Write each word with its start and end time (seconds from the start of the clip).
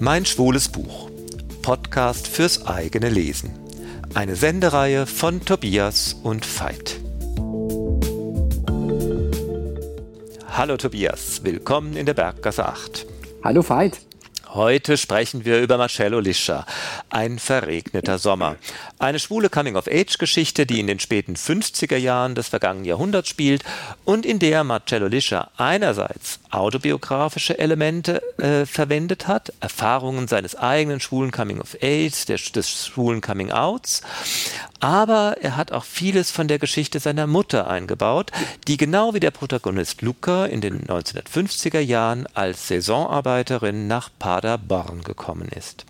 Mein 0.00 0.24
schwules 0.24 0.68
Buch. 0.68 1.10
Podcast 1.62 2.28
fürs 2.28 2.68
eigene 2.68 3.08
Lesen. 3.08 3.50
Eine 4.14 4.36
Sendereihe 4.36 5.06
von 5.06 5.44
Tobias 5.44 6.14
und 6.22 6.46
Veit. 6.46 7.00
Hallo 10.56 10.76
Tobias, 10.76 11.42
willkommen 11.42 11.96
in 11.96 12.06
der 12.06 12.14
Berggasse 12.14 12.66
8. 12.66 13.06
Hallo 13.42 13.68
Veit. 13.68 14.00
Heute 14.50 14.96
sprechen 14.96 15.44
wir 15.44 15.60
über 15.60 15.76
Marcello 15.76 16.20
Liscia, 16.20 16.64
ein 17.10 17.38
verregneter 17.38 18.18
Sommer. 18.18 18.56
Eine 18.98 19.18
schwule 19.18 19.50
Coming-of-Age-Geschichte, 19.50 20.64
die 20.64 20.80
in 20.80 20.86
den 20.86 21.00
späten 21.00 21.34
50er 21.34 21.96
Jahren 21.96 22.34
des 22.34 22.48
vergangenen 22.48 22.86
Jahrhunderts 22.86 23.28
spielt 23.28 23.62
und 24.04 24.24
in 24.24 24.38
der 24.38 24.64
Marcello 24.64 25.06
Liscia 25.06 25.50
einerseits 25.56 26.40
autobiografische 26.50 27.58
Elemente 27.58 28.22
äh, 28.38 28.66
verwendet 28.66 29.26
hat, 29.26 29.52
Erfahrungen 29.60 30.28
seines 30.28 30.56
eigenen 30.56 31.00
schwulen 31.00 31.30
Coming-of-Age, 31.30 32.26
des, 32.26 32.52
des 32.52 32.86
schwulen 32.86 33.20
Coming-Outs, 33.20 34.02
aber 34.80 35.36
er 35.40 35.56
hat 35.56 35.72
auch 35.72 35.84
vieles 35.84 36.30
von 36.30 36.48
der 36.48 36.58
Geschichte 36.58 37.00
seiner 37.00 37.26
Mutter 37.26 37.68
eingebaut, 37.68 38.30
die 38.66 38.76
genau 38.76 39.14
wie 39.14 39.20
der 39.20 39.30
Protagonist 39.30 40.02
Luca 40.02 40.46
in 40.46 40.60
den 40.60 40.84
1950er 40.86 41.80
Jahren 41.80 42.26
als 42.34 42.68
Saisonarbeiterin 42.68 43.86
nach 43.86 44.10
Paderborn 44.18 45.02
gekommen 45.02 45.48
ist. 45.54 45.84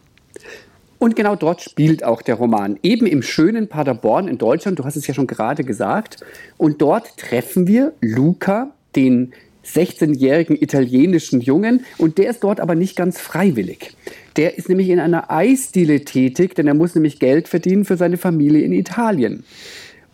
Und 0.98 1.14
genau 1.14 1.36
dort 1.36 1.62
spielt 1.62 2.02
auch 2.02 2.22
der 2.22 2.34
Roman. 2.34 2.78
Eben 2.82 3.06
im 3.06 3.22
schönen 3.22 3.68
Paderborn 3.68 4.26
in 4.26 4.36
Deutschland, 4.38 4.78
du 4.78 4.84
hast 4.84 4.96
es 4.96 5.06
ja 5.06 5.14
schon 5.14 5.28
gerade 5.28 5.62
gesagt. 5.62 6.24
Und 6.56 6.82
dort 6.82 7.16
treffen 7.16 7.68
wir 7.68 7.92
Luca, 8.00 8.72
den 8.96 9.32
16-jährigen 9.74 10.56
italienischen 10.60 11.40
Jungen. 11.40 11.84
Und 11.98 12.18
der 12.18 12.30
ist 12.30 12.44
dort 12.44 12.60
aber 12.60 12.74
nicht 12.74 12.96
ganz 12.96 13.20
freiwillig. 13.20 13.94
Der 14.36 14.56
ist 14.56 14.68
nämlich 14.68 14.88
in 14.88 15.00
einer 15.00 15.30
Eisdiele 15.30 16.04
tätig, 16.04 16.54
denn 16.54 16.66
er 16.66 16.74
muss 16.74 16.94
nämlich 16.94 17.18
Geld 17.18 17.48
verdienen 17.48 17.84
für 17.84 17.96
seine 17.96 18.16
Familie 18.16 18.62
in 18.62 18.72
Italien. 18.72 19.44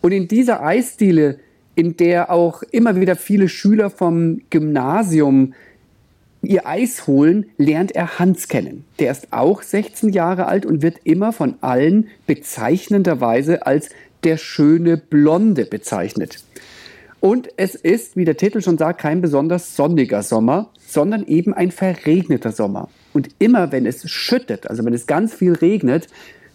Und 0.01 0.11
in 0.11 0.27
dieser 0.27 0.63
Eisdiele, 0.63 1.39
in 1.75 1.97
der 1.97 2.31
auch 2.31 2.63
immer 2.63 2.99
wieder 2.99 3.15
viele 3.15 3.49
Schüler 3.49 3.89
vom 3.89 4.41
Gymnasium 4.49 5.53
ihr 6.41 6.67
Eis 6.67 7.07
holen, 7.07 7.47
lernt 7.57 7.93
er 7.93 8.19
Hans 8.19 8.47
kennen. 8.47 8.85
Der 8.99 9.11
ist 9.11 9.31
auch 9.31 9.61
16 9.61 10.09
Jahre 10.09 10.45
alt 10.47 10.65
und 10.65 10.81
wird 10.81 10.97
immer 11.03 11.33
von 11.33 11.55
allen 11.61 12.07
bezeichnenderweise 12.27 13.65
als 13.65 13.89
der 14.23 14.37
schöne 14.37 14.97
Blonde 14.97 15.65
bezeichnet. 15.65 16.43
Und 17.19 17.49
es 17.57 17.75
ist, 17.75 18.15
wie 18.15 18.25
der 18.25 18.37
Titel 18.37 18.61
schon 18.61 18.77
sagt, 18.77 19.01
kein 19.01 19.21
besonders 19.21 19.75
sonniger 19.75 20.21
Sommer, 20.21 20.69
sondern 20.85 21.25
eben 21.25 21.53
ein 21.53 21.71
verregneter 21.71 22.51
Sommer. 22.51 22.89
Und 23.13 23.29
immer 23.39 23.71
wenn 23.71 23.85
es 23.85 24.09
schüttet, 24.09 24.69
also 24.69 24.85
wenn 24.85 24.93
es 24.93 25.07
ganz 25.07 25.33
viel 25.33 25.53
regnet, 25.53 26.07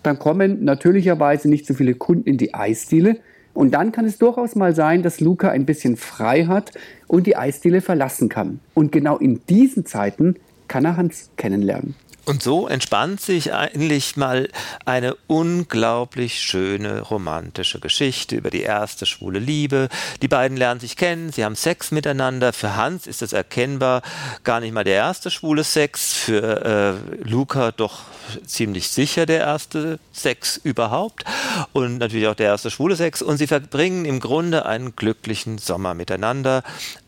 dann 0.02 0.18
kommen 0.18 0.64
natürlicherweise 0.64 1.48
nicht 1.48 1.66
so 1.66 1.74
viele 1.74 1.94
Kunden 1.94 2.28
in 2.28 2.38
die 2.38 2.54
Eisdiele, 2.54 3.20
und 3.52 3.72
dann 3.72 3.92
kann 3.92 4.04
es 4.04 4.18
durchaus 4.18 4.54
mal 4.54 4.74
sein, 4.74 5.02
dass 5.02 5.20
Luca 5.20 5.50
ein 5.50 5.66
bisschen 5.66 5.96
frei 5.96 6.44
hat 6.44 6.72
und 7.08 7.26
die 7.26 7.36
Eisdiele 7.36 7.80
verlassen 7.80 8.28
kann. 8.28 8.60
Und 8.74 8.92
genau 8.92 9.18
in 9.18 9.40
diesen 9.48 9.84
Zeiten 9.86 10.36
kann 10.68 10.84
er 10.84 10.96
Hans 10.96 11.30
kennenlernen. 11.36 11.94
Und 12.26 12.42
so 12.42 12.68
entspannt 12.68 13.20
sich 13.20 13.52
eigentlich 13.52 14.16
mal 14.16 14.48
eine 14.84 15.16
unglaublich 15.26 16.40
schöne 16.40 17.00
romantische 17.00 17.80
Geschichte 17.80 18.36
über 18.36 18.50
die 18.50 18.62
erste 18.62 19.06
schwule 19.06 19.38
Liebe. 19.38 19.88
Die 20.22 20.28
beiden 20.28 20.56
lernen 20.56 20.80
sich 20.80 20.96
kennen, 20.96 21.32
sie 21.32 21.44
haben 21.44 21.56
Sex 21.56 21.90
miteinander. 21.90 22.52
Für 22.52 22.76
Hans 22.76 23.06
ist 23.06 23.22
es 23.22 23.32
erkennbar 23.32 24.02
gar 24.44 24.60
nicht 24.60 24.72
mal 24.72 24.84
der 24.84 24.94
erste 24.94 25.30
schwule 25.30 25.64
Sex, 25.64 26.12
für 26.12 27.00
äh, 27.22 27.28
Luca 27.28 27.72
doch 27.72 28.02
ziemlich 28.46 28.88
sicher 28.88 29.26
der 29.26 29.40
erste 29.40 29.98
Sex 30.12 30.56
überhaupt 30.62 31.24
und 31.72 31.98
natürlich 31.98 32.28
auch 32.28 32.34
der 32.34 32.46
erste 32.46 32.70
schwule 32.70 32.96
Sex. 32.96 33.22
Und 33.22 33.38
sie 33.38 33.46
verbringen 33.46 34.04
im 34.04 34.20
Grunde 34.20 34.66
einen 34.66 34.94
glücklichen 34.94 35.58
Sommer 35.58 35.94
miteinander. 35.94 36.62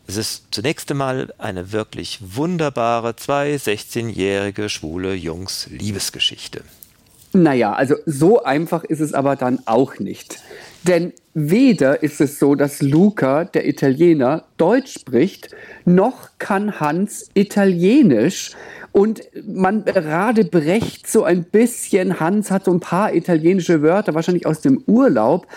Es 0.05 0.17
ist 0.17 0.47
zunächst 0.51 0.91
einmal 0.91 1.33
eine 1.37 1.71
wirklich 1.71 2.19
wunderbare, 2.21 3.15
zwei 3.15 3.55
16-jährige 3.55 4.67
schwule 4.69 5.13
Jungs 5.13 5.67
Liebesgeschichte. 5.69 6.63
Naja, 7.31 7.73
also 7.73 7.95
so 8.05 8.43
einfach 8.43 8.83
ist 8.83 8.99
es 8.99 9.13
aber 9.13 9.35
dann 9.35 9.59
auch 9.65 9.99
nicht. 9.99 10.39
Denn 10.87 11.13
weder 11.33 12.03
ist 12.03 12.19
es 12.19 12.39
so, 12.39 12.55
dass 12.55 12.81
Luca, 12.81 13.45
der 13.45 13.67
Italiener, 13.67 14.43
Deutsch 14.57 14.93
spricht, 14.99 15.55
noch 15.85 16.29
kann 16.39 16.79
Hans 16.79 17.29
Italienisch. 17.33 18.51
Und 18.91 19.21
man 19.47 19.85
gerade 19.85 20.45
brecht 20.45 21.07
so 21.07 21.23
ein 21.23 21.45
bisschen. 21.45 22.19
Hans 22.19 22.51
hat 22.51 22.65
so 22.65 22.71
ein 22.71 22.79
paar 22.79 23.15
italienische 23.15 23.81
Wörter, 23.81 24.13
wahrscheinlich 24.13 24.45
aus 24.45 24.61
dem 24.61 24.83
Urlaub. 24.85 25.47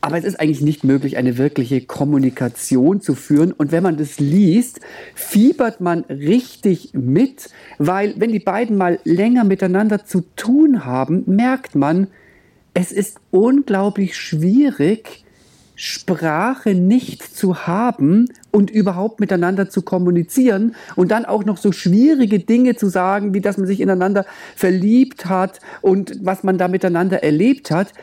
Aber 0.00 0.16
es 0.16 0.24
ist 0.24 0.40
eigentlich 0.40 0.62
nicht 0.62 0.82
möglich, 0.82 1.18
eine 1.18 1.36
wirkliche 1.36 1.82
Kommunikation 1.82 3.02
zu 3.02 3.14
führen. 3.14 3.52
Und 3.52 3.70
wenn 3.70 3.82
man 3.82 3.98
das 3.98 4.18
liest, 4.18 4.80
fiebert 5.14 5.82
man 5.82 6.04
richtig 6.04 6.94
mit, 6.94 7.50
weil 7.76 8.14
wenn 8.16 8.32
die 8.32 8.38
beiden 8.38 8.78
mal 8.78 8.98
länger 9.04 9.44
miteinander 9.44 10.06
zu 10.06 10.22
tun 10.36 10.86
haben, 10.86 11.24
merkt 11.26 11.74
man, 11.74 12.06
es 12.76 12.92
ist 12.92 13.20
unglaublich 13.30 14.18
schwierig, 14.18 15.24
Sprache 15.76 16.74
nicht 16.74 17.22
zu 17.22 17.66
haben 17.66 18.28
und 18.50 18.70
überhaupt 18.70 19.18
miteinander 19.18 19.70
zu 19.70 19.80
kommunizieren 19.80 20.74
und 20.94 21.10
dann 21.10 21.24
auch 21.24 21.46
noch 21.46 21.56
so 21.56 21.72
schwierige 21.72 22.38
Dinge 22.38 22.76
zu 22.76 22.88
sagen, 22.88 23.32
wie 23.32 23.40
dass 23.40 23.56
man 23.56 23.66
sich 23.66 23.80
ineinander 23.80 24.26
verliebt 24.54 25.24
hat 25.24 25.60
und 25.80 26.18
was 26.22 26.44
man 26.44 26.58
da 26.58 26.68
miteinander 26.68 27.22
erlebt 27.22 27.70
hat. 27.70 27.94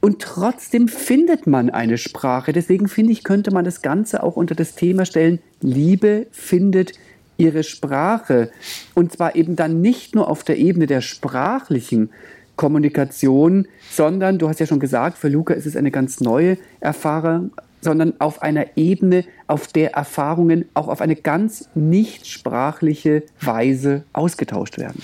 Und 0.00 0.22
trotzdem 0.22 0.86
findet 0.86 1.48
man 1.48 1.68
eine 1.68 1.98
Sprache. 1.98 2.52
Deswegen 2.52 2.86
finde 2.86 3.12
ich, 3.12 3.24
könnte 3.24 3.50
man 3.50 3.64
das 3.64 3.82
Ganze 3.82 4.22
auch 4.22 4.36
unter 4.36 4.54
das 4.54 4.76
Thema 4.76 5.04
stellen, 5.04 5.40
Liebe 5.60 6.28
findet 6.30 6.92
ihre 7.38 7.64
Sprache. 7.64 8.52
Und 8.94 9.10
zwar 9.10 9.34
eben 9.34 9.56
dann 9.56 9.80
nicht 9.80 10.14
nur 10.14 10.30
auf 10.30 10.44
der 10.44 10.58
Ebene 10.58 10.86
der 10.86 11.00
sprachlichen 11.00 12.10
Kommunikation, 12.56 13.66
sondern, 13.90 14.38
du 14.38 14.48
hast 14.48 14.60
ja 14.60 14.66
schon 14.66 14.80
gesagt, 14.80 15.18
für 15.18 15.28
Luca 15.28 15.54
ist 15.54 15.66
es 15.66 15.76
eine 15.76 15.90
ganz 15.90 16.20
neue 16.20 16.58
Erfahrung, 16.80 17.52
sondern 17.80 18.14
auf 18.20 18.42
einer 18.42 18.76
Ebene, 18.76 19.24
auf 19.48 19.66
der 19.66 19.94
Erfahrungen 19.94 20.66
auch 20.74 20.88
auf 20.88 21.00
eine 21.00 21.16
ganz 21.16 21.68
nicht 21.74 22.26
sprachliche 22.26 23.24
Weise 23.40 24.04
ausgetauscht 24.12 24.78
werden. 24.78 25.02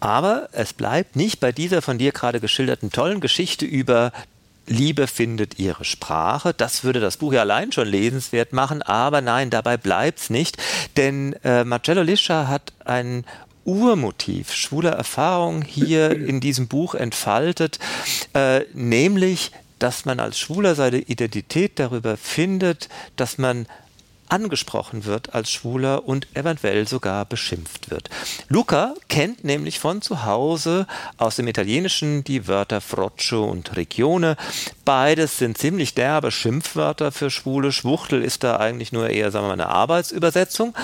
Aber 0.00 0.48
es 0.50 0.72
bleibt 0.72 1.14
nicht 1.14 1.38
bei 1.38 1.52
dieser 1.52 1.80
von 1.80 1.96
dir 1.96 2.10
gerade 2.10 2.40
geschilderten 2.40 2.90
tollen 2.90 3.20
Geschichte 3.20 3.64
über 3.64 4.12
Liebe 4.66 5.06
findet 5.06 5.58
ihre 5.58 5.84
Sprache. 5.84 6.54
Das 6.54 6.84
würde 6.84 7.00
das 7.00 7.16
Buch 7.16 7.32
ja 7.32 7.40
allein 7.40 7.72
schon 7.72 7.88
lesenswert 7.88 8.52
machen, 8.52 8.82
aber 8.82 9.20
nein, 9.20 9.50
dabei 9.50 9.76
bleibt 9.76 10.20
es 10.20 10.30
nicht, 10.30 10.56
denn 10.96 11.34
äh, 11.44 11.64
Marcello 11.64 12.02
Liscia 12.02 12.48
hat 12.48 12.72
ein 12.84 13.24
Urmotiv 13.64 14.52
schwuler 14.52 14.92
Erfahrung 14.92 15.62
hier 15.62 16.10
in 16.10 16.40
diesem 16.40 16.68
Buch 16.68 16.94
entfaltet, 16.94 17.78
äh, 18.34 18.62
nämlich 18.72 19.52
dass 19.78 20.04
man 20.04 20.20
als 20.20 20.38
Schwuler 20.38 20.76
seine 20.76 20.98
Identität 20.98 21.72
darüber 21.80 22.16
findet, 22.16 22.88
dass 23.16 23.36
man 23.36 23.66
angesprochen 24.28 25.04
wird 25.04 25.34
als 25.34 25.50
Schwuler 25.50 26.06
und 26.06 26.26
eventuell 26.34 26.88
sogar 26.88 27.24
beschimpft 27.24 27.90
wird. 27.90 28.08
Luca 28.48 28.94
kennt 29.08 29.44
nämlich 29.44 29.78
von 29.78 30.02
zu 30.02 30.24
Hause 30.24 30.86
aus 31.18 31.36
dem 31.36 31.48
Italienischen 31.48 32.24
die 32.24 32.48
Wörter 32.48 32.80
Froccio 32.80 33.44
und 33.44 33.76
Regione. 33.76 34.36
Beides 34.84 35.38
sind 35.38 35.58
ziemlich 35.58 35.94
derbe 35.94 36.30
Schimpfwörter 36.30 37.12
für 37.12 37.30
Schwule. 37.30 37.72
Schwuchtel 37.72 38.22
ist 38.22 38.42
da 38.42 38.56
eigentlich 38.56 38.92
nur 38.92 39.10
eher, 39.10 39.30
sagen 39.30 39.44
wir 39.44 39.56
mal, 39.56 39.62
eine 39.62 39.68
Arbeitsübersetzung 39.68 40.74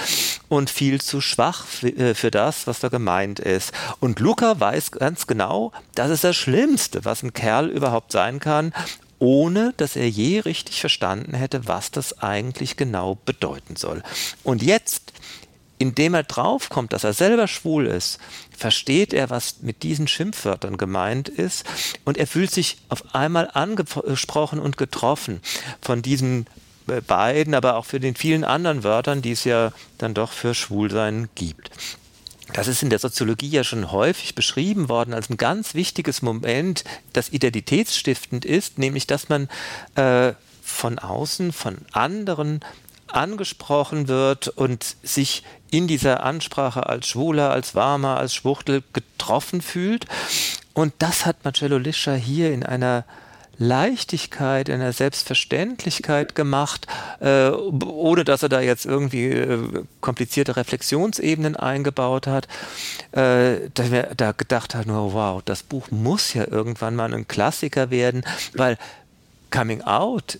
und 0.49 0.71
viel 0.71 1.01
zu 1.01 1.21
schwach 1.21 1.65
äh, 1.83 2.15
für 2.15 2.31
das, 2.31 2.67
was 2.67 2.81
da 2.81 2.89
gemeint 2.89 3.41
ist. 3.41 3.73
Und 4.01 4.21
Luca 4.21 4.61
weiß 4.61 4.93
ganz 4.93 5.27
genau, 5.27 5.73
das 5.95 6.11
ist 6.11 6.25
das 6.25 6.37
Schlimmste, 6.37 7.05
was 7.05 7.23
ein 7.23 7.33
Kerl 7.33 7.69
überhaupt 7.69 8.13
sein 8.13 8.41
kann 8.41 8.73
ohne 9.19 9.75
dass 9.77 9.97
er 9.97 10.09
je 10.09 10.41
richtig 10.41 10.81
verstanden 10.81 11.35
hätte, 11.35 11.67
was 11.67 11.91
das 11.91 12.21
eigentlich 12.21 12.77
genau 12.77 13.19
bedeuten 13.25 13.77
soll. 13.77 14.03
Und 14.45 14.63
jetzt, 14.63 15.13
indem 15.79 16.15
er 16.15 16.25
draufkommt, 16.25 16.93
dass 16.93 17.05
er 17.05 17.13
selber 17.13 17.49
schwul 17.49 17.87
ist, 17.87 18.19
versteht 18.57 19.13
er, 19.13 19.31
was 19.31 19.63
mit 19.63 19.83
diesen 19.83 20.09
Schimpfwörtern 20.09 20.77
gemeint 20.77 21.29
ist 21.29 21.65
und 22.05 22.19
er 22.19 22.27
fühlt 22.27 22.51
sich 22.51 22.79
auf 22.89 23.15
einmal 23.15 23.51
angesprochen 23.53 24.59
und 24.59 24.77
getroffen 24.77 25.41
von 25.81 26.03
diesen 26.03 26.47
äh, 26.89 27.01
beiden, 27.01 27.55
aber 27.55 27.77
auch 27.77 27.85
für 27.85 28.01
den 28.01 28.17
vielen 28.17 28.45
anderen 28.45 28.83
Wörtern, 28.83 29.23
die 29.23 29.33
es 29.33 29.45
ja 29.45 29.73
dann 29.99 30.15
doch 30.15 30.33
für 30.33 30.55
Schwulsein 30.55 31.29
gibt. 31.35 31.71
Das 32.53 32.67
ist 32.67 32.83
in 32.83 32.91
der 32.91 32.99
Soziologie 32.99 33.49
ja 33.49 33.65
schon 33.65 33.93
häufig 33.93 34.35
beschrieben 34.35 34.89
worden 34.89 35.15
als 35.15 35.29
ein 35.29 35.37
ganz 35.37 35.75
wichtiges 35.75 36.23
Moment, 36.23 36.85
das 37.13 37.29
identitätsstiftend 37.31 38.45
ist, 38.45 38.79
nämlich 38.79 39.07
dass 39.07 39.29
man 39.29 39.49
äh, 39.95 40.33
von 40.63 40.99
außen, 40.99 41.53
von 41.53 41.79
anderen 41.93 42.61
angesprochen 43.09 44.09
wird 44.09 44.49
und 44.49 44.97
sich 45.03 45.43
in 45.71 45.89
dieser 45.89 46.23
Ansprache 46.23 46.87
als 46.87 47.09
Schwuler, 47.09 47.51
als 47.51 47.75
Warmer, 47.75 48.19
als 48.19 48.35
Schwuchtel 48.35 48.83
getroffen 48.93 49.63
fühlt. 49.63 50.07
Und 50.75 50.95
das 50.99 51.27
hat 51.27 51.45
Marcello 51.45 51.79
Lischer 51.79 52.15
hier 52.15 52.53
in 52.53 52.65
einer 52.65 53.05
Leichtigkeit, 53.59 54.69
in 54.69 54.77
einer 54.77 54.93
Selbstverständlichkeit 54.93 56.35
gemacht, 56.35 56.87
äh, 57.21 57.51
ohne 57.51 58.25
dass 58.25 58.43
er 58.43 58.49
da 58.49 58.61
jetzt 58.61 58.87
irgendwie 58.87 59.27
äh, 59.27 59.85
komplizierte 60.01 60.57
Reflexionsebenen 60.57 61.57
eingebaut 61.57 62.27
hat, 62.27 62.47
äh, 63.13 63.69
dass 63.75 63.91
wir 63.91 64.15
da 64.17 64.33
gedacht 64.33 64.75
haben, 64.75 64.91
oh, 64.91 65.13
wow, 65.13 65.43
das 65.45 65.65
Buch 65.65 65.91
muss 65.91 66.35
ja 66.35 66.47
irgendwann 66.49 66.95
mal 66.95 67.13
ein 67.13 67.27
Klassiker 67.27 67.91
werden, 67.91 68.25
weil 68.55 68.79
Coming 69.51 69.83
Out 69.83 70.39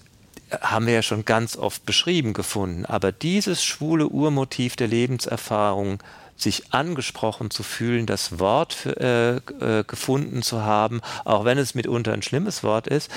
haben 0.61 0.87
wir 0.87 0.95
ja 0.95 1.03
schon 1.03 1.25
ganz 1.25 1.57
oft 1.57 1.85
beschrieben 1.85 2.33
gefunden, 2.33 2.87
aber 2.87 3.13
dieses 3.13 3.65
schwule 3.65 4.09
Urmotiv 4.09 4.77
der 4.77 4.89
Lebenserfahrung 4.89 5.99
sich 6.39 6.73
angesprochen 6.73 7.51
zu 7.51 7.63
fühlen, 7.63 8.07
das 8.07 8.39
Wort 8.39 8.73
für, 8.73 9.43
äh, 9.61 9.81
äh, 9.81 9.85
gefunden 9.85 10.43
zu 10.43 10.63
haben, 10.63 11.01
auch 11.25 11.45
wenn 11.45 11.59
es 11.59 11.75
mitunter 11.75 12.13
ein 12.13 12.23
schlimmes 12.23 12.63
Wort 12.63 12.87
ist, 12.87 13.11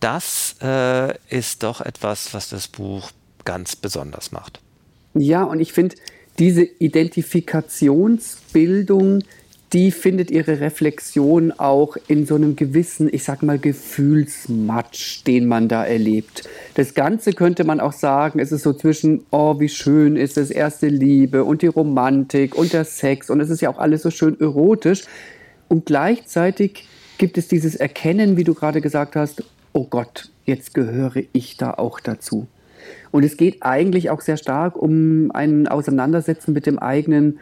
das 0.00 0.56
äh, 0.60 1.14
ist 1.28 1.62
doch 1.62 1.80
etwas, 1.80 2.34
was 2.34 2.48
das 2.48 2.66
Buch 2.68 3.10
ganz 3.44 3.76
besonders 3.76 4.32
macht. 4.32 4.60
Ja, 5.14 5.44
und 5.44 5.60
ich 5.60 5.72
finde, 5.72 5.94
diese 6.38 6.62
Identifikationsbildung, 6.62 9.24
die 9.72 9.90
findet 9.90 10.30
ihre 10.30 10.60
Reflexion 10.60 11.52
auch 11.52 11.96
in 12.06 12.24
so 12.24 12.36
einem 12.36 12.56
gewissen, 12.56 13.08
ich 13.12 13.24
sag 13.24 13.42
mal, 13.42 13.58
Gefühlsmatsch, 13.58 15.24
den 15.26 15.46
man 15.46 15.68
da 15.68 15.84
erlebt. 15.84 16.48
Das 16.74 16.94
Ganze 16.94 17.32
könnte 17.32 17.64
man 17.64 17.78
auch 17.78 17.92
sagen, 17.92 18.38
es 18.38 18.50
ist 18.50 18.62
so 18.62 18.72
zwischen, 18.72 19.26
oh, 19.30 19.60
wie 19.60 19.68
schön 19.68 20.16
ist 20.16 20.38
es, 20.38 20.50
erste 20.50 20.88
Liebe 20.88 21.44
und 21.44 21.60
die 21.60 21.66
Romantik 21.66 22.54
und 22.54 22.72
der 22.72 22.84
Sex 22.84 23.28
und 23.28 23.40
es 23.40 23.50
ist 23.50 23.60
ja 23.60 23.68
auch 23.68 23.78
alles 23.78 24.02
so 24.02 24.10
schön 24.10 24.40
erotisch. 24.40 25.04
Und 25.68 25.84
gleichzeitig 25.84 26.88
gibt 27.18 27.36
es 27.36 27.48
dieses 27.48 27.74
Erkennen, 27.74 28.38
wie 28.38 28.44
du 28.44 28.54
gerade 28.54 28.80
gesagt 28.80 29.16
hast, 29.16 29.44
oh 29.74 29.84
Gott, 29.84 30.30
jetzt 30.46 30.72
gehöre 30.72 31.22
ich 31.32 31.58
da 31.58 31.74
auch 31.74 32.00
dazu. 32.00 32.46
Und 33.10 33.22
es 33.22 33.36
geht 33.36 33.62
eigentlich 33.62 34.08
auch 34.08 34.22
sehr 34.22 34.38
stark 34.38 34.76
um 34.76 35.30
ein 35.32 35.68
Auseinandersetzen 35.68 36.54
mit 36.54 36.64
dem 36.64 36.78
eigenen 36.78 37.38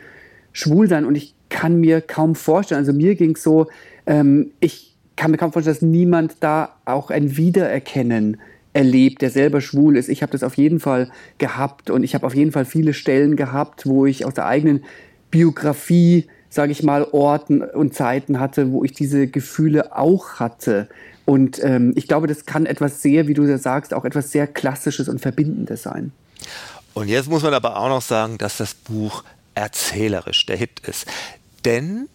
Schwulsein. 0.52 1.04
Und 1.04 1.14
ich 1.14 1.35
kann 1.48 1.80
mir 1.80 2.00
kaum 2.00 2.34
vorstellen, 2.34 2.80
also 2.80 2.92
mir 2.92 3.14
ging 3.14 3.34
es 3.34 3.42
so, 3.42 3.68
ähm, 4.06 4.52
ich 4.60 4.94
kann 5.16 5.30
mir 5.30 5.36
kaum 5.36 5.52
vorstellen, 5.52 5.74
dass 5.74 5.82
niemand 5.82 6.36
da 6.40 6.74
auch 6.84 7.10
ein 7.10 7.36
Wiedererkennen 7.36 8.38
erlebt, 8.72 9.22
der 9.22 9.30
selber 9.30 9.60
schwul 9.60 9.96
ist. 9.96 10.08
Ich 10.08 10.22
habe 10.22 10.32
das 10.32 10.42
auf 10.42 10.56
jeden 10.56 10.80
Fall 10.80 11.10
gehabt 11.38 11.90
und 11.90 12.02
ich 12.02 12.14
habe 12.14 12.26
auf 12.26 12.34
jeden 12.34 12.52
Fall 12.52 12.66
viele 12.66 12.92
Stellen 12.92 13.34
gehabt, 13.36 13.86
wo 13.86 14.04
ich 14.04 14.26
aus 14.26 14.34
der 14.34 14.46
eigenen 14.46 14.84
Biografie, 15.30 16.26
sage 16.50 16.72
ich 16.72 16.82
mal, 16.82 17.04
Orten 17.12 17.62
und 17.62 17.94
Zeiten 17.94 18.38
hatte, 18.38 18.72
wo 18.72 18.84
ich 18.84 18.92
diese 18.92 19.26
Gefühle 19.28 19.96
auch 19.96 20.34
hatte. 20.34 20.88
Und 21.24 21.62
ähm, 21.64 21.92
ich 21.96 22.06
glaube, 22.06 22.26
das 22.26 22.44
kann 22.44 22.66
etwas 22.66 23.02
sehr, 23.02 23.26
wie 23.28 23.34
du 23.34 23.44
ja 23.44 23.58
sagst, 23.58 23.94
auch 23.94 24.04
etwas 24.04 24.30
sehr 24.30 24.46
Klassisches 24.46 25.08
und 25.08 25.20
Verbindendes 25.20 25.82
sein. 25.82 26.12
Und 26.92 27.08
jetzt 27.08 27.28
muss 27.28 27.42
man 27.42 27.54
aber 27.54 27.78
auch 27.78 27.88
noch 27.88 28.02
sagen, 28.02 28.38
dass 28.38 28.58
das 28.58 28.74
Buch 28.74 29.24
erzählerisch 29.56 30.46
der 30.46 30.56
Hit 30.56 30.80
ist. 30.80 31.06
Denn 31.64 32.08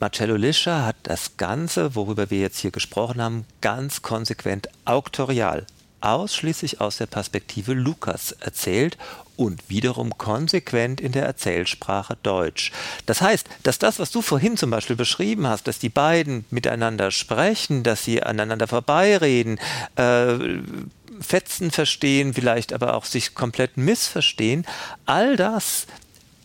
Marcello 0.00 0.36
Lischer 0.36 0.84
hat 0.86 0.96
das 1.04 1.36
Ganze, 1.36 1.94
worüber 1.94 2.30
wir 2.30 2.40
jetzt 2.40 2.58
hier 2.58 2.70
gesprochen 2.70 3.22
haben, 3.22 3.44
ganz 3.60 4.02
konsequent 4.02 4.68
auktorial, 4.84 5.66
ausschließlich 6.00 6.80
aus 6.80 6.96
der 6.96 7.06
Perspektive 7.06 7.74
Lukas 7.74 8.32
erzählt 8.32 8.96
und 9.36 9.68
wiederum 9.68 10.16
konsequent 10.16 11.00
in 11.00 11.12
der 11.12 11.24
Erzählsprache 11.24 12.16
Deutsch. 12.22 12.72
Das 13.06 13.20
heißt, 13.20 13.48
dass 13.62 13.78
das, 13.78 13.98
was 13.98 14.10
du 14.10 14.22
vorhin 14.22 14.56
zum 14.56 14.70
Beispiel 14.70 14.96
beschrieben 14.96 15.46
hast, 15.46 15.66
dass 15.66 15.78
die 15.78 15.88
beiden 15.88 16.44
miteinander 16.50 17.10
sprechen, 17.10 17.82
dass 17.82 18.04
sie 18.04 18.22
aneinander 18.22 18.66
vorbeireden, 18.66 19.60
äh, 19.96 20.34
Fetzen 21.20 21.72
verstehen, 21.72 22.34
vielleicht 22.34 22.72
aber 22.72 22.94
auch 22.94 23.04
sich 23.04 23.34
komplett 23.34 23.76
missverstehen, 23.76 24.64
all 25.04 25.36
das 25.36 25.86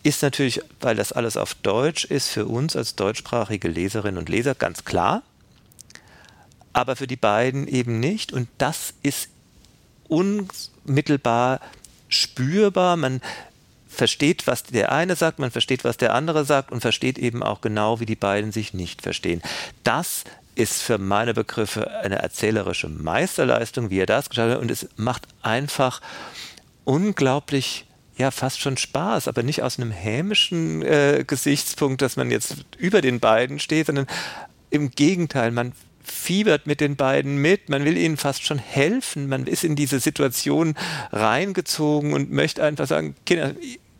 ist 0.04 0.22
natürlich, 0.22 0.60
weil 0.80 0.94
das 0.94 1.12
alles 1.12 1.36
auf 1.36 1.54
Deutsch 1.54 2.04
ist, 2.04 2.28
für 2.28 2.46
uns 2.46 2.76
als 2.76 2.94
deutschsprachige 2.94 3.68
Leserinnen 3.68 4.18
und 4.18 4.28
Leser 4.28 4.54
ganz 4.54 4.84
klar, 4.84 5.22
aber 6.72 6.94
für 6.94 7.06
die 7.06 7.16
beiden 7.16 7.66
eben 7.66 8.00
nicht. 8.00 8.32
Und 8.32 8.48
das 8.58 8.94
ist 9.02 9.30
unmittelbar 10.08 11.60
spürbar. 12.08 12.96
Man 12.96 13.22
versteht, 13.88 14.46
was 14.46 14.64
der 14.64 14.92
eine 14.92 15.16
sagt, 15.16 15.38
man 15.38 15.50
versteht, 15.50 15.84
was 15.84 15.96
der 15.96 16.12
andere 16.12 16.44
sagt 16.44 16.70
und 16.70 16.80
versteht 16.80 17.18
eben 17.18 17.42
auch 17.42 17.62
genau, 17.62 17.98
wie 17.98 18.06
die 18.06 18.16
beiden 18.16 18.52
sich 18.52 18.74
nicht 18.74 19.02
verstehen. 19.02 19.40
Das 19.84 20.24
ist 20.54 20.82
für 20.82 20.98
meine 20.98 21.32
Begriffe 21.32 21.90
eine 22.02 22.16
erzählerische 22.16 22.88
Meisterleistung, 22.88 23.88
wie 23.88 24.00
er 24.00 24.06
das 24.06 24.28
gestaltet 24.28 24.56
hat. 24.56 24.62
Und 24.62 24.70
es 24.70 24.88
macht 24.96 25.26
einfach 25.42 26.02
unglaublich 26.84 27.86
ja 28.16 28.30
fast 28.30 28.60
schon 28.60 28.76
Spaß, 28.76 29.28
aber 29.28 29.42
nicht 29.42 29.62
aus 29.62 29.78
einem 29.78 29.90
hämischen 29.90 30.82
äh, 30.82 31.24
Gesichtspunkt, 31.26 32.02
dass 32.02 32.16
man 32.16 32.30
jetzt 32.30 32.64
über 32.78 33.00
den 33.00 33.20
beiden 33.20 33.58
steht, 33.58 33.86
sondern 33.86 34.06
im 34.70 34.90
Gegenteil, 34.90 35.50
man 35.50 35.72
fiebert 36.02 36.66
mit 36.66 36.80
den 36.80 36.96
beiden 36.96 37.36
mit, 37.38 37.68
man 37.68 37.84
will 37.84 37.96
ihnen 37.96 38.16
fast 38.16 38.44
schon 38.44 38.58
helfen, 38.58 39.28
man 39.28 39.46
ist 39.46 39.64
in 39.64 39.74
diese 39.74 40.00
Situation 40.00 40.74
reingezogen 41.12 42.12
und 42.12 42.30
möchte 42.30 42.62
einfach 42.62 42.86
sagen, 42.86 43.14
Kinder, 43.24 43.54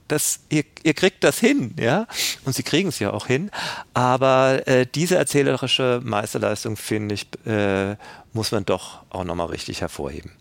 das, 0.08 0.40
ihr, 0.50 0.64
ihr 0.82 0.92
kriegt 0.92 1.24
das 1.24 1.38
hin, 1.38 1.74
ja, 1.78 2.06
und 2.44 2.54
sie 2.54 2.62
kriegen 2.62 2.90
es 2.90 2.98
ja 2.98 3.12
auch 3.12 3.26
hin, 3.26 3.50
aber 3.94 4.68
äh, 4.68 4.86
diese 4.86 5.16
erzählerische 5.16 6.00
Meisterleistung, 6.04 6.76
finde 6.76 7.14
ich, 7.14 7.26
äh, 7.46 7.96
muss 8.34 8.52
man 8.52 8.66
doch 8.66 9.02
auch 9.08 9.24
nochmal 9.24 9.46
richtig 9.46 9.80
hervorheben. 9.80 10.32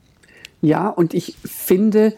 Ja, 0.61 0.89
und 0.89 1.13
ich 1.13 1.35
finde, 1.45 2.13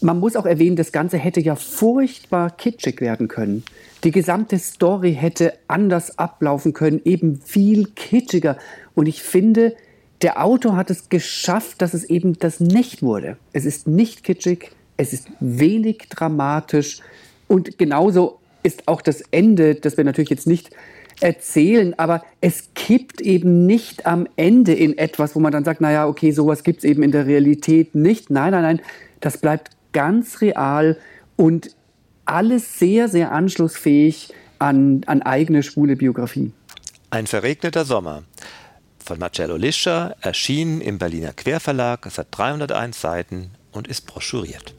man 0.00 0.20
muss 0.20 0.36
auch 0.36 0.46
erwähnen, 0.46 0.76
das 0.76 0.92
Ganze 0.92 1.18
hätte 1.18 1.40
ja 1.40 1.56
furchtbar 1.56 2.50
kitschig 2.50 3.00
werden 3.00 3.28
können. 3.28 3.64
Die 4.02 4.10
gesamte 4.10 4.58
Story 4.58 5.14
hätte 5.14 5.54
anders 5.68 6.18
ablaufen 6.18 6.72
können, 6.72 7.00
eben 7.04 7.40
viel 7.40 7.86
kitschiger. 7.94 8.58
Und 8.94 9.06
ich 9.06 9.22
finde, 9.22 9.74
der 10.22 10.44
Autor 10.44 10.76
hat 10.76 10.90
es 10.90 11.08
geschafft, 11.08 11.82
dass 11.82 11.94
es 11.94 12.04
eben 12.04 12.38
das 12.38 12.60
nicht 12.60 13.02
wurde. 13.02 13.36
Es 13.52 13.64
ist 13.64 13.86
nicht 13.86 14.24
kitschig, 14.24 14.70
es 14.96 15.12
ist 15.12 15.28
wenig 15.40 16.06
dramatisch 16.10 17.00
und 17.48 17.78
genauso 17.78 18.38
ist 18.62 18.88
auch 18.88 19.02
das 19.02 19.22
Ende, 19.30 19.74
das 19.74 19.96
wir 19.96 20.04
natürlich 20.04 20.30
jetzt 20.30 20.46
nicht 20.46 20.70
erzählen, 21.20 21.94
aber 21.98 22.24
es 22.40 22.70
kippt 22.74 23.20
eben 23.20 23.66
nicht 23.66 24.06
am 24.06 24.26
Ende 24.36 24.72
in 24.72 24.98
etwas, 24.98 25.36
wo 25.36 25.40
man 25.40 25.52
dann 25.52 25.64
sagt, 25.64 25.80
naja, 25.80 26.06
okay, 26.08 26.32
sowas 26.32 26.64
gibt 26.64 26.78
es 26.78 26.84
eben 26.84 27.02
in 27.02 27.12
der 27.12 27.26
Realität 27.26 27.94
nicht. 27.94 28.30
Nein, 28.30 28.52
nein, 28.52 28.62
nein, 28.62 28.80
das 29.20 29.38
bleibt 29.38 29.70
ganz 29.94 30.42
real 30.42 30.98
und 31.36 31.74
alles 32.26 32.78
sehr, 32.78 33.08
sehr 33.08 33.32
anschlussfähig 33.32 34.34
an, 34.58 35.00
an 35.06 35.22
eigene 35.22 35.62
schwule 35.62 35.96
Biografie. 35.96 36.52
Ein 37.08 37.26
verregneter 37.26 37.86
Sommer 37.86 38.24
von 38.98 39.18
Marcello 39.18 39.56
Lischer, 39.56 40.16
erschienen 40.20 40.80
im 40.80 40.98
Berliner 40.98 41.32
Querverlag. 41.32 42.06
Es 42.06 42.18
hat 42.18 42.28
301 42.30 43.00
Seiten 43.00 43.50
und 43.72 43.88
ist 43.88 44.06
broschuriert. 44.06 44.73